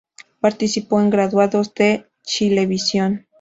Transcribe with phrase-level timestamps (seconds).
[0.39, 3.27] Participó en "Graduados" de Chilevisión.